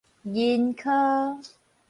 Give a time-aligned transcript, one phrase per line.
[0.33, 1.37] 銀顆